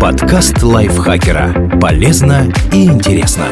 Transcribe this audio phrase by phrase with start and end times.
[0.00, 1.78] Подкаст лайфхакера.
[1.80, 3.46] Полезно и интересно.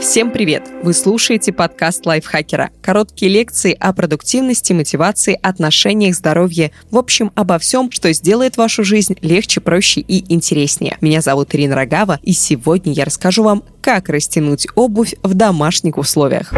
[0.00, 0.62] Всем привет!
[0.84, 2.70] Вы слушаете подкаст лайфхакера.
[2.80, 6.70] Короткие лекции о продуктивности, мотивации, отношениях, здоровье.
[6.92, 10.96] В общем, обо всем, что сделает вашу жизнь легче, проще и интереснее.
[11.00, 16.54] Меня зовут Ирина Рогава, и сегодня я расскажу вам, как растянуть обувь в домашних условиях.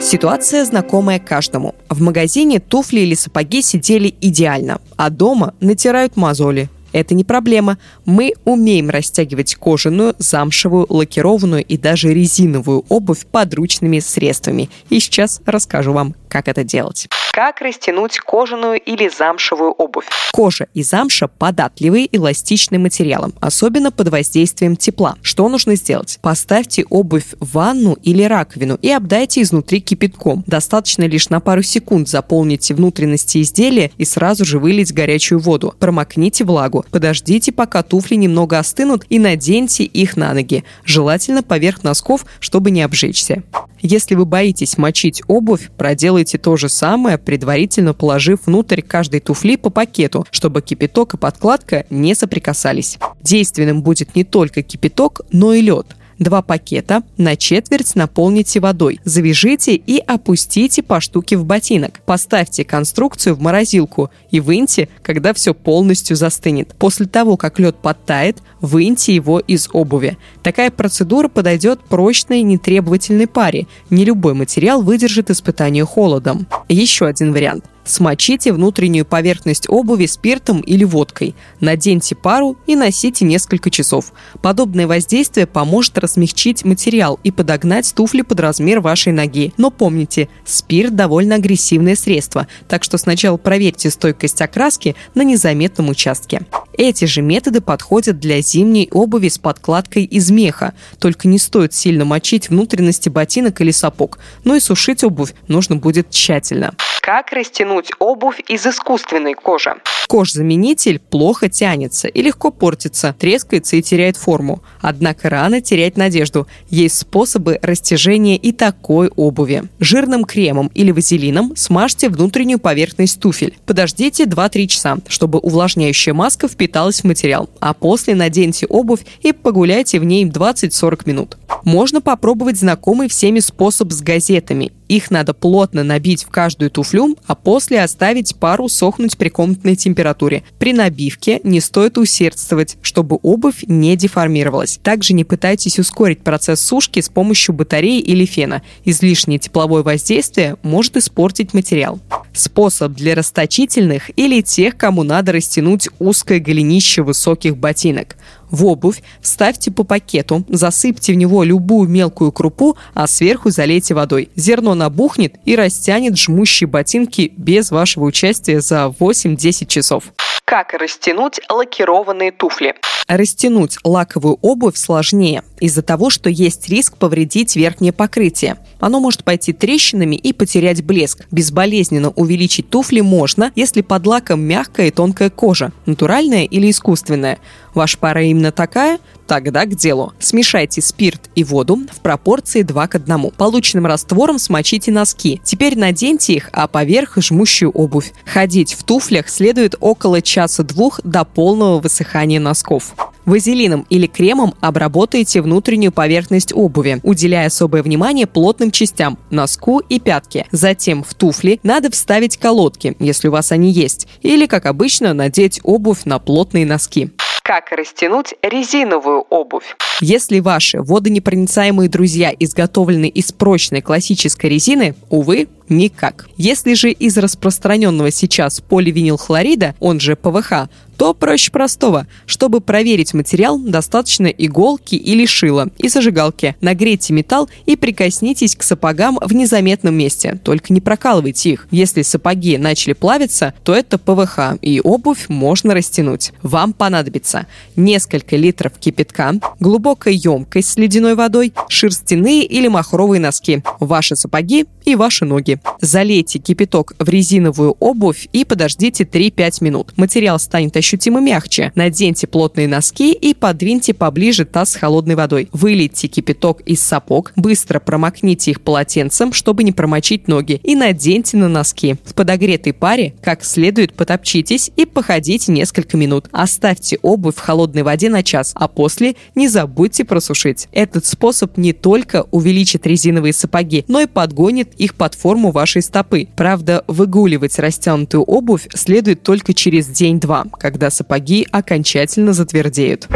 [0.00, 1.74] Ситуация знакомая каждому.
[1.88, 6.68] В магазине туфли или сапоги сидели идеально, а дома натирают мозоли.
[6.92, 7.78] Это не проблема.
[8.04, 14.70] Мы умеем растягивать кожаную, замшевую, лакированную и даже резиновую обувь подручными средствами.
[14.88, 17.08] И сейчас расскажу вам, как это делать.
[17.32, 20.06] Как растянуть кожаную или замшевую обувь?
[20.32, 25.16] Кожа и замша– податливые эластичные материалы, особенно под воздействием тепла.
[25.20, 26.18] Что нужно сделать?
[26.22, 30.44] Поставьте обувь в ванну или раковину и обдайте изнутри кипятком.
[30.46, 35.74] Достаточно лишь на пару секунд заполнить внутренности изделия и сразу же вылить горячую воду.
[35.78, 36.86] Промокните влагу.
[36.90, 40.64] Подождите, пока туфли немного остынут и наденьте их на ноги.
[40.84, 43.42] Желательно поверх носков, чтобы не обжечься.
[43.82, 49.70] Если вы боитесь мочить обувь, проделайте то же самое, предварительно положив внутрь каждой туфли по
[49.70, 52.98] пакету, чтобы кипяток и подкладка не соприкасались.
[53.22, 55.86] Действенным будет не только кипяток, но и лед–
[56.18, 59.00] Два пакета на четверть наполните водой.
[59.04, 62.00] Завяжите и опустите по штуке в ботинок.
[62.06, 66.74] Поставьте конструкцию в морозилку и выньте, когда все полностью застынет.
[66.78, 70.16] После того, как лед подтает, выньте его из обуви.
[70.42, 73.66] Такая процедура подойдет прочной нетребовательной паре.
[73.90, 76.46] Не любой материал выдержит испытание холодом.
[76.68, 81.36] Еще один вариант– Смочите внутреннюю поверхность обуви спиртом или водкой.
[81.60, 84.12] Наденьте пару и носите несколько часов.
[84.42, 89.52] Подобное воздействие поможет размягчить материал и подогнать туфли под размер вашей ноги.
[89.56, 96.42] Но помните, спирт довольно агрессивное средство, так что сначала проверьте стойкость окраски на незаметном участке.
[96.76, 100.74] Эти же методы подходят для зимней обуви с подкладкой из меха.
[100.98, 106.10] Только не стоит сильно мочить внутренности ботинок или сапог, но и сушить обувь нужно будет
[106.10, 106.74] тщательно.
[107.06, 109.76] Как растянуть обувь из искусственной кожи?
[110.08, 114.60] Кожзаменитель плохо тянется и легко портится, трескается и теряет форму.
[114.80, 116.48] Однако рано терять надежду.
[116.68, 119.62] Есть способы растяжения и такой обуви.
[119.78, 123.56] Жирным кремом или вазелином смажьте внутреннюю поверхность туфель.
[123.66, 130.00] Подождите 2-3 часа, чтобы увлажняющая маска впиталась в материал, а после наденьте обувь и погуляйте
[130.00, 131.38] в ней 20-40 минут.
[131.62, 134.72] Можно попробовать знакомый всеми способ с газетами.
[134.88, 140.44] Их надо плотно набить в каждую туфлю, а после оставить пару сохнуть при комнатной температуре.
[140.58, 144.78] При набивке не стоит усердствовать, чтобы обувь не деформировалась.
[144.82, 148.62] Также не пытайтесь ускорить процесс сушки с помощью батареи или фена.
[148.84, 152.00] Излишнее тепловое воздействие может испортить материал.
[152.32, 158.16] Способ для расточительных или тех, кому надо растянуть узкое голенище высоких ботинок.
[158.50, 164.30] В обувь вставьте по пакету, засыпьте в него любую мелкую крупу, а сверху залейте водой.
[164.36, 170.04] Зерно набухнет и растянет жмущие ботинки без вашего участия за 8-10 часов.
[170.44, 172.76] Как растянуть лакированные туфли?
[173.08, 178.56] Растянуть лаковую обувь сложнее из-за того, что есть риск повредить верхнее покрытие.
[178.80, 181.26] Оно может пойти трещинами и потерять блеск.
[181.30, 187.38] Безболезненно увеличить туфли можно, если под лаком мягкая и тонкая кожа, натуральная или искусственная.
[187.74, 188.98] Ваша пара именно такая?
[189.26, 190.12] Тогда к делу.
[190.18, 193.30] Смешайте спирт и воду в пропорции 2 к 1.
[193.36, 195.40] Полученным раствором смочите носки.
[195.44, 198.12] Теперь наденьте их, а поверх жмущую обувь.
[198.24, 202.94] Ходить в туфлях следует около часа-двух до полного высыхания носков.
[203.26, 210.46] Вазелином или кремом обработайте внутреннюю поверхность обуви, уделяя особое внимание плотным частям– носку и пятке.
[210.52, 215.60] Затем в туфли надо вставить колодки, если у вас они есть, или, как обычно, надеть
[215.64, 217.10] обувь на плотные носки
[217.46, 219.76] как растянуть резиновую обувь.
[220.00, 226.28] Если ваши водонепроницаемые друзья изготовлены из прочной классической резины, увы, никак.
[226.36, 232.06] Если же из распространенного сейчас поливинилхлорида, он же ПВХ, то проще простого.
[232.26, 236.56] Чтобы проверить материал, достаточно иголки или шила и зажигалки.
[236.60, 241.68] Нагрейте металл и прикоснитесь к сапогам в незаметном месте, только не прокалывайте их.
[241.70, 246.32] Если сапоги начали плавиться, то это ПВХ, и обувь можно растянуть.
[246.42, 247.46] Вам понадобится
[247.76, 254.94] несколько литров кипятка, глубокая емкость с ледяной водой, шерстяные или махровые носки, ваши сапоги и
[254.94, 255.55] ваши ноги.
[255.80, 259.92] Залейте кипяток в резиновую обувь и подождите 3-5 минут.
[259.96, 261.72] Материал станет ощутимо мягче.
[261.74, 265.48] Наденьте плотные носки и подвиньте поближе таз с холодной водой.
[265.52, 271.48] Вылейте кипяток из сапог, быстро промокните их полотенцем, чтобы не промочить ноги, и наденьте на
[271.48, 271.96] носки.
[272.04, 276.26] В подогретой паре как следует потопчитесь и походите несколько минут.
[276.32, 280.68] Оставьте обувь в холодной воде на час, а после не забудьте просушить.
[280.72, 286.28] Этот способ не только увеличит резиновые сапоги, но и подгонит их под форму вашей стопы.
[286.36, 293.08] Правда, выгуливать растянутую обувь следует только через день-два, когда сапоги окончательно затвердеют.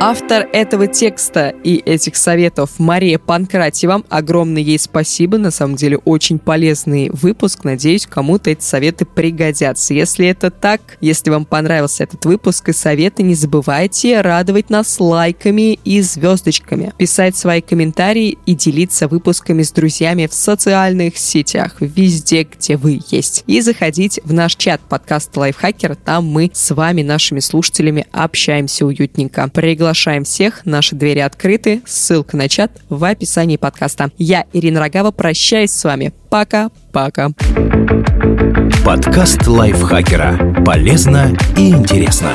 [0.00, 4.04] Автор этого текста и этих советов Мария Панкратьева.
[4.08, 5.38] Огромное ей спасибо.
[5.38, 7.64] На самом деле очень полезный выпуск.
[7.64, 9.94] Надеюсь, кому-то эти советы пригодятся.
[9.94, 15.80] Если это так, если вам понравился этот выпуск и советы, не забывайте радовать нас лайками
[15.84, 22.76] и звездочками, писать свои комментарии и делиться выпусками с друзьями в социальных сетях, везде, где
[22.76, 23.42] вы есть.
[23.48, 25.96] И заходить в наш чат подкаста Лайфхакер.
[25.96, 29.48] Там мы с вами, нашими слушателями, общаемся уютненько.
[29.48, 34.10] Приглашаю Приглашаем всех, наши двери открыты, ссылка на чат в описании подкаста.
[34.18, 36.12] Я, Ирина Рогава, прощаюсь с вами.
[36.28, 37.30] Пока-пока.
[38.84, 40.62] Подкаст лайфхакера.
[40.62, 42.32] Полезно и интересно.